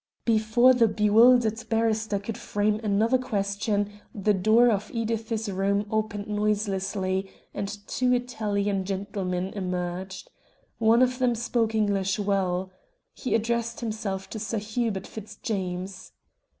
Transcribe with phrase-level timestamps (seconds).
[0.25, 7.29] Before the bewildered barrister could frame another question the door of Edith's room opened noiselessly,
[7.53, 10.31] and two Italian gentlemen emerged.
[10.79, 12.71] One of them spoke English well.
[13.13, 16.13] He addressed himself to Sir Hubert Fitzjames.